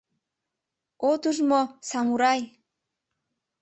[1.09, 2.41] —От ужмо: самурай!